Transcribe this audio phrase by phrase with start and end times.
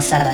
[0.00, 0.30] Marcelo.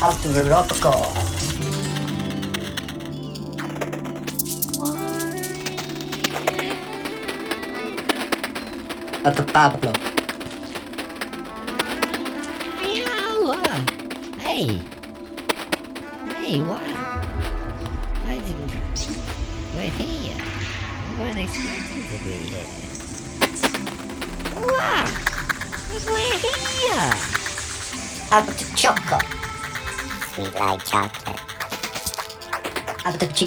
[0.00, 0.92] Out to the Rocco.
[9.24, 10.09] Out to Pablo.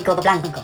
[0.04, 0.62] Chico Blanco.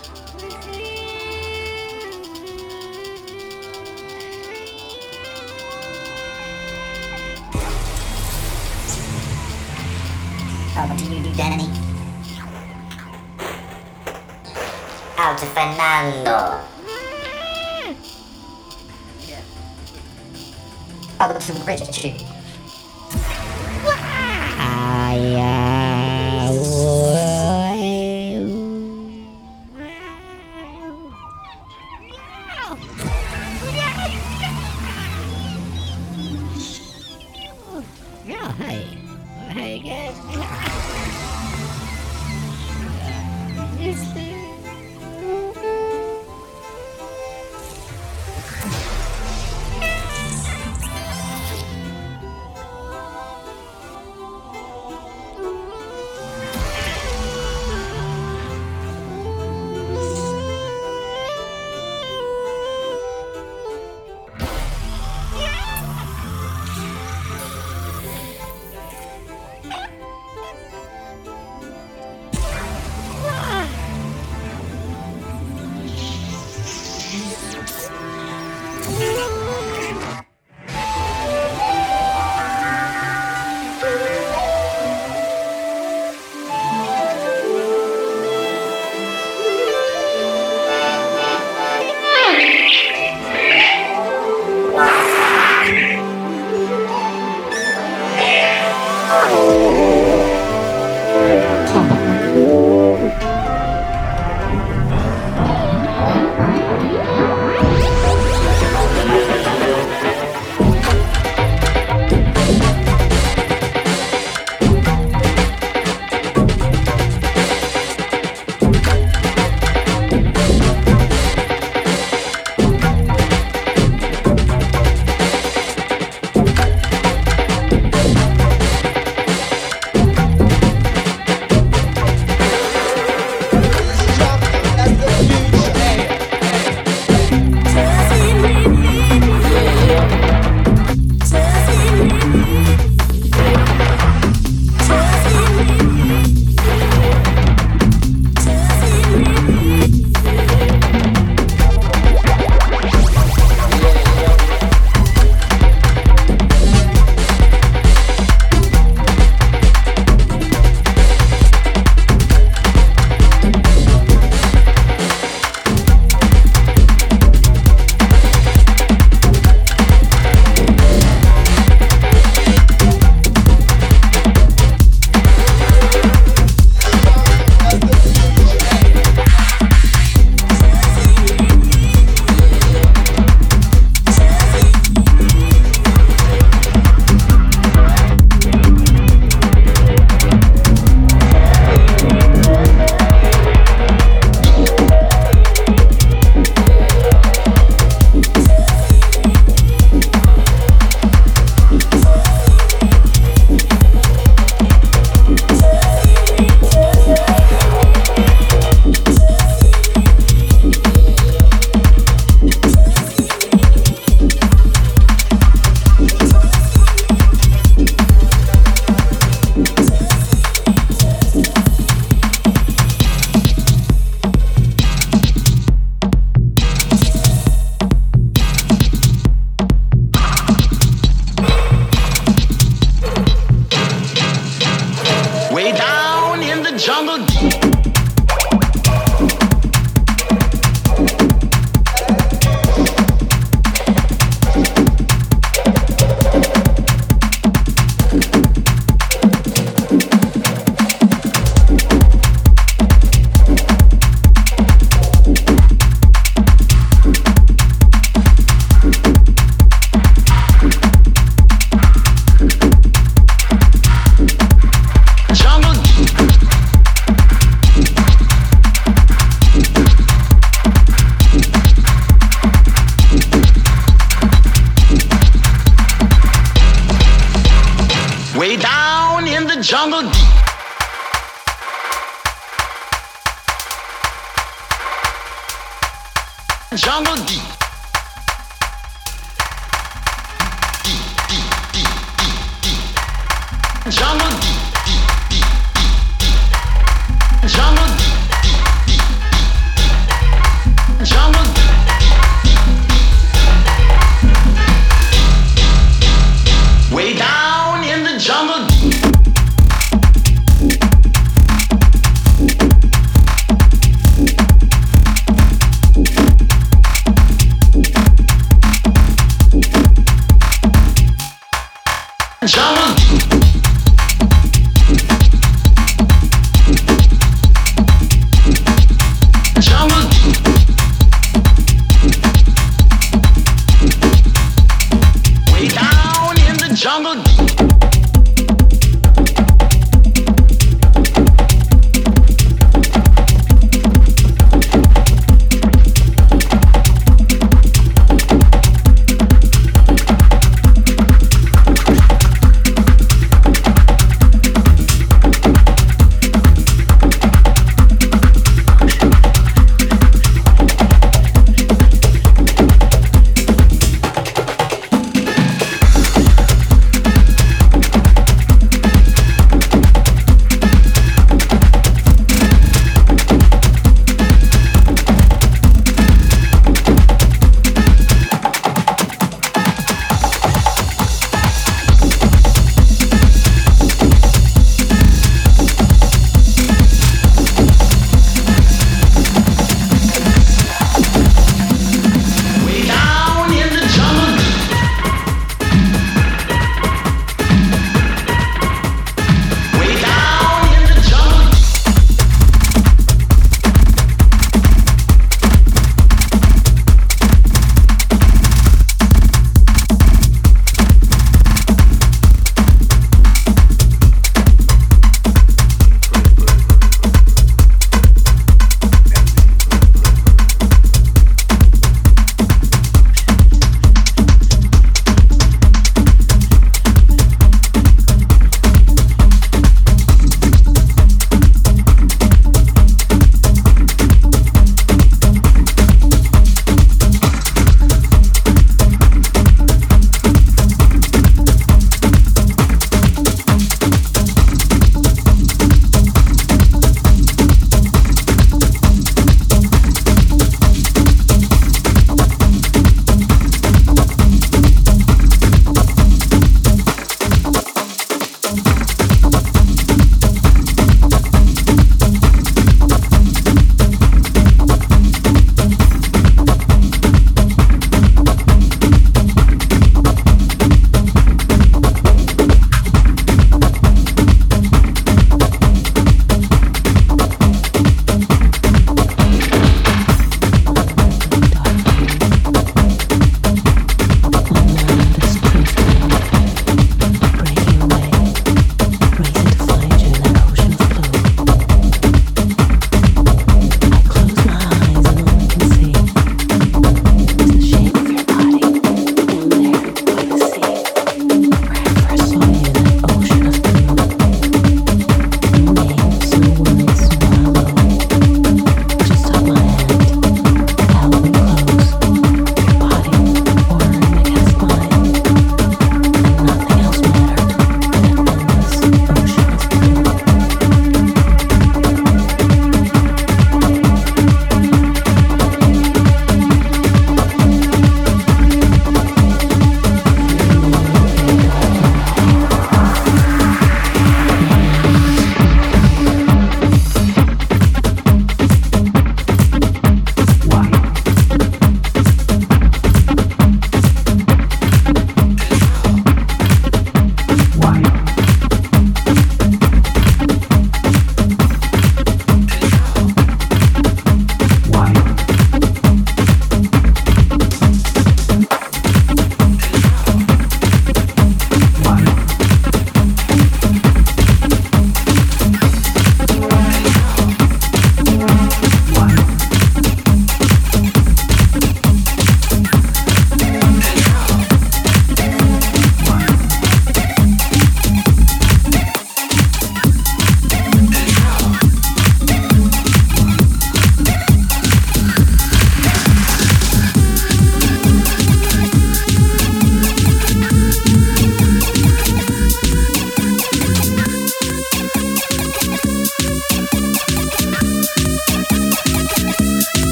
[10.99, 11.69] You, Danny.
[15.17, 16.59] Out to Fernando.
[21.21, 22.25] Out to Richie.
[25.11, 25.58] Yeah,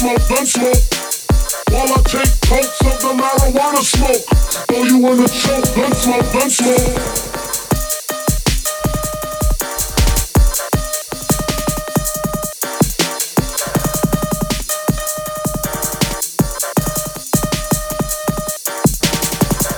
[0.00, 0.82] smoke, bun smoke.
[1.68, 4.24] While I take pokes of the marijuana smoke,
[4.66, 6.96] throw you in a choke, bun smoke, bun smoke.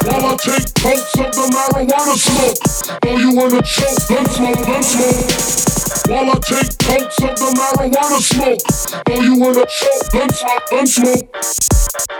[0.06, 2.58] While I take pokes of the marijuana smoke,
[3.02, 5.71] throw you in a choke, bun smoke, bun smoke.
[6.08, 8.60] While I take totes of the marijuana smoke,
[9.06, 12.11] throw you in a choke, gun smoke, gun smoke.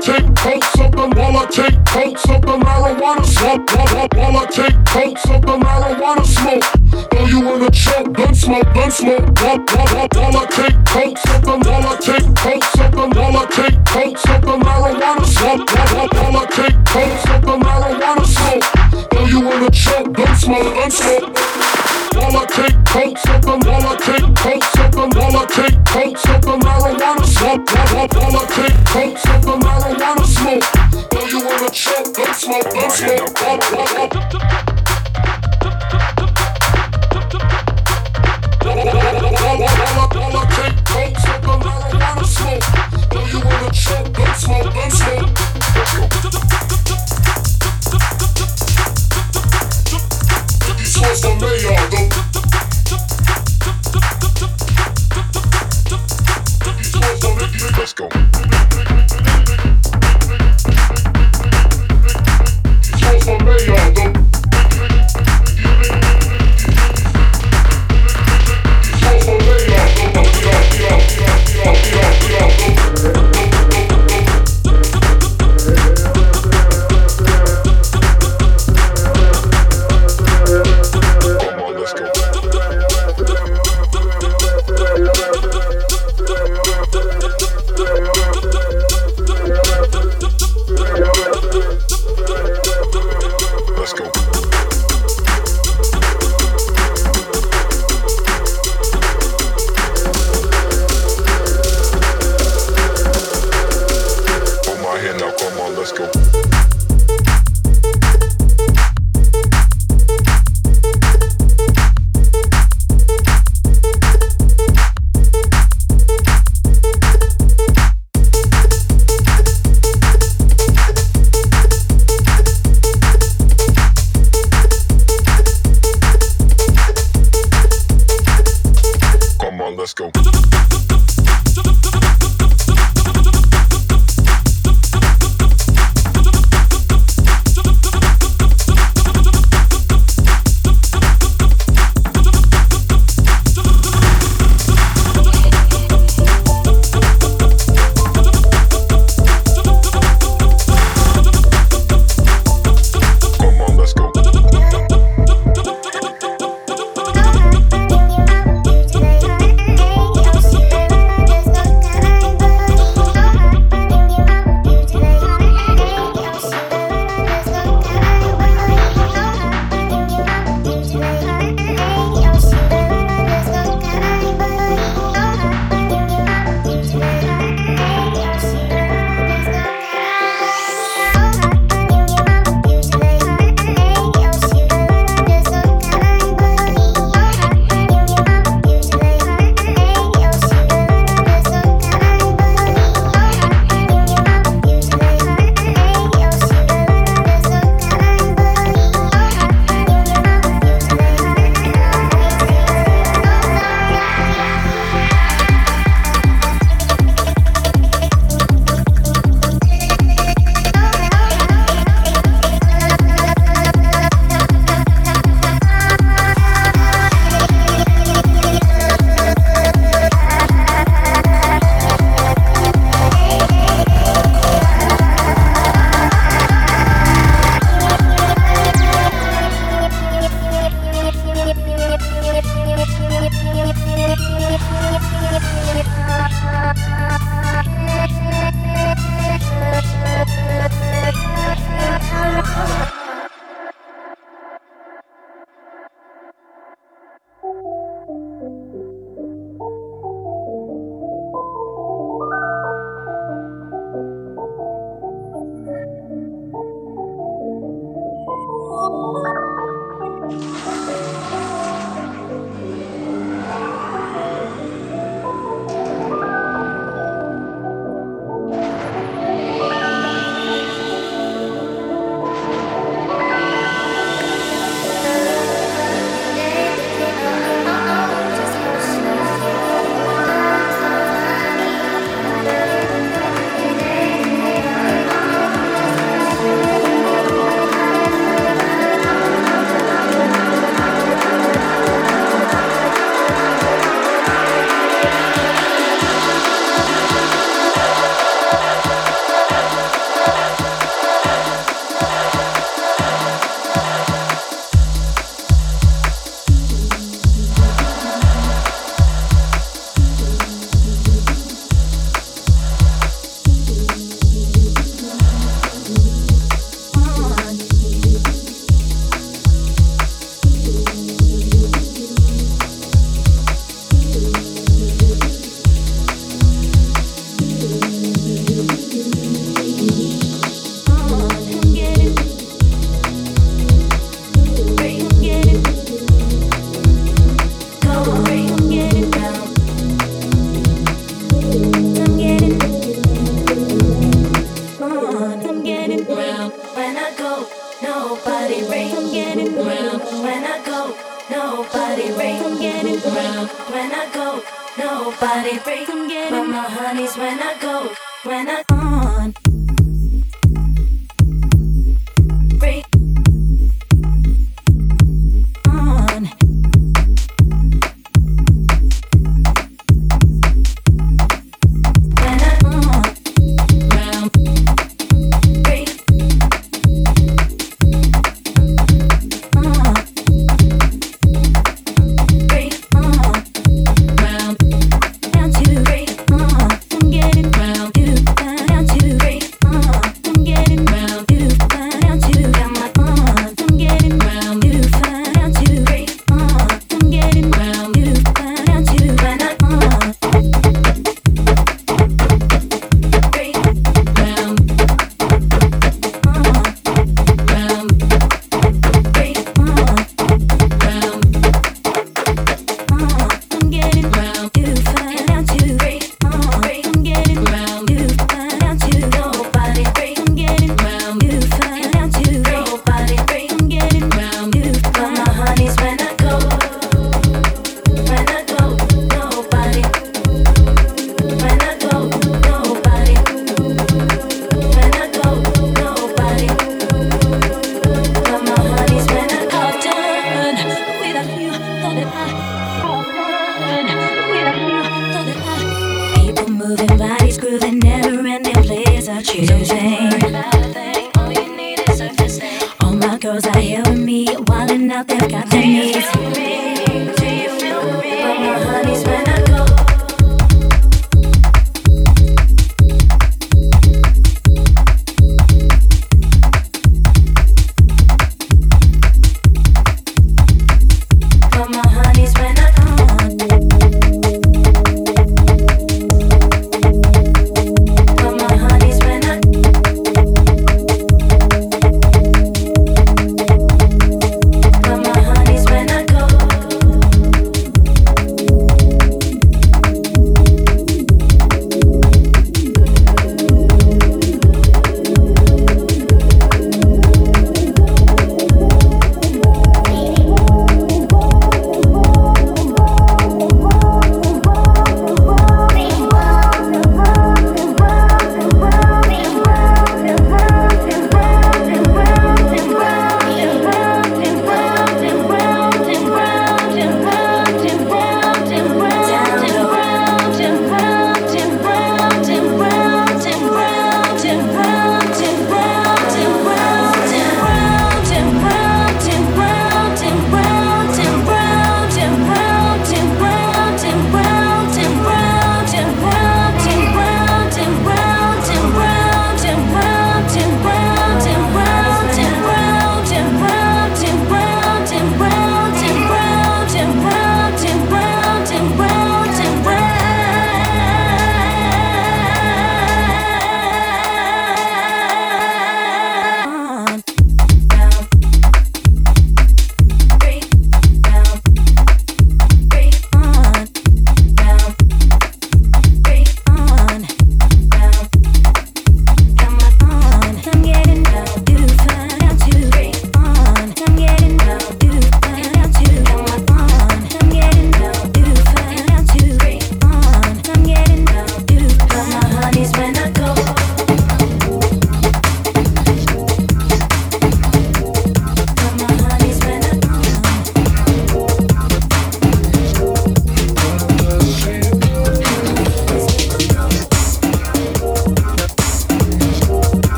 [0.00, 3.68] take coats of the while I take coats of the marijuana smoke.
[3.68, 6.64] While, while, while I take coats of the marijuana smoke.
[7.10, 9.28] Throw you wanna choke, gun smoke, gun smoke.
[9.40, 13.04] While, while, while, while I take coats of the while I take coats of the
[13.12, 15.68] while I take coats of the marijuana smoke.
[15.68, 18.64] While, while, while I take coats of the marijuana smoke.
[19.12, 21.28] Throw you wanna choke, gun smoke, gun smoke.
[22.16, 25.76] While I take coats of the while I take coats of the while I take
[25.84, 27.68] coats of the marijuana smoke.
[27.68, 29.29] While, while, while I take coats.
[32.50, 33.99] smoke, don't smoke, don't smoke.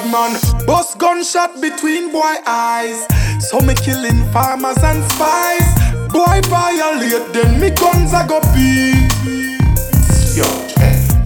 [0.00, 3.06] Bad man, bust gunshot between boy eyes.
[3.48, 5.74] So me killing farmers and spies.
[6.12, 9.10] Boy violate, then me guns I go beat.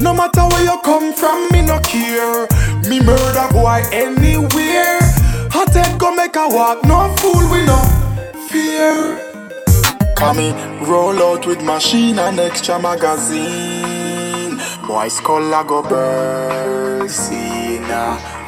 [0.00, 2.46] No matter where you come from, me no care.
[2.88, 4.98] Me murder boy anywhere.
[5.50, 7.78] Hot head go make a walk, no fool we no
[8.48, 9.20] fear.
[10.16, 10.52] Come me
[10.86, 14.60] roll out with machine and extra magazine.
[14.86, 17.32] Boy skull I go burst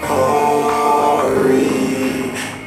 [0.09, 1.67] hurry.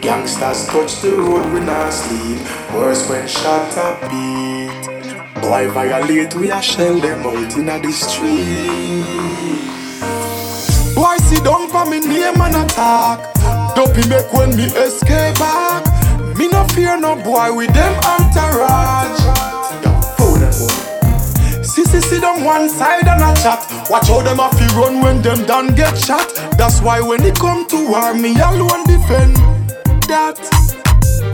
[0.02, 2.40] Gangsters touch the road we not sleep.
[2.74, 5.42] Worse when shot a beat.
[5.42, 9.06] Boy violate we a shell them out inna the street.
[10.96, 13.20] Boy sit down for me name and attack.
[13.76, 15.86] Dopey make when me escape back.
[16.38, 19.49] Me no fear no boy with them entourage.
[22.00, 23.66] Sissy sit on one side and a chat.
[23.90, 26.28] Watch how them a fi run when them done get shot.
[26.58, 29.36] That's why when it come to war, me alone defend
[30.08, 30.40] that.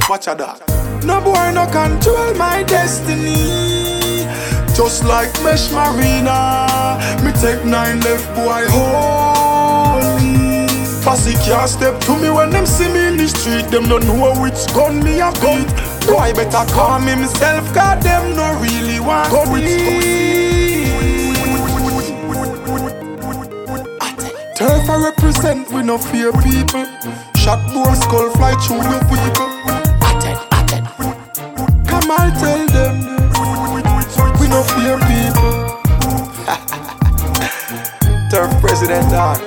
[0.10, 0.62] Watch a that.
[1.04, 4.26] No boy no control my destiny.
[4.76, 10.68] Just like Mesh Marina, me take nine left boy holy.
[11.04, 13.70] Fussy can't step to me when them see me in the street.
[13.70, 15.64] Them don't know which gun me a gun.
[16.08, 20.35] Boy better calm himself, God them no really want gun
[24.56, 26.86] Turf I represent, we no fear people.
[27.36, 29.50] Shot more skull fly through your people.
[31.86, 32.96] Come I'll tell them,
[34.40, 35.82] we no fear people.
[38.32, 39.40] Turf president dog.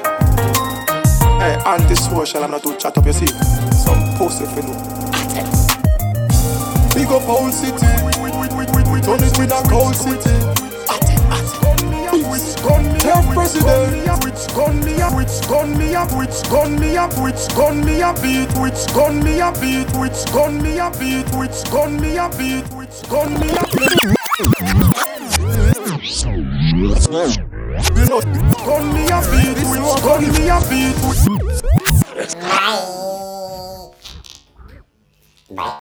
[1.40, 3.28] Hey, anti-social, I'm not to chat up, you see.
[3.72, 4.74] Some pussy for no.
[6.92, 7.86] Big up whole city.
[9.02, 10.77] Turn it with a cold city.
[12.38, 14.24] Turf president.
[14.24, 15.12] Which gun me up?
[15.16, 16.12] Which gun me up?
[16.12, 17.12] Which gun me up?
[17.18, 18.22] Which gun me up?
[18.22, 18.52] Beat.
[18.58, 19.60] Which gun me up?
[19.60, 19.90] Beat.
[19.96, 20.98] Which gun me up?
[21.00, 21.28] Beat.
[21.34, 22.38] Which gun me up?
[22.38, 22.68] Beat.
[22.74, 23.68] Which gun me up?
[28.64, 29.58] Gun me up, beat.
[29.68, 30.62] Which gun me up?
[30.68, 30.96] Beat.
[32.40, 32.78] Bye.
[35.50, 35.74] Bye.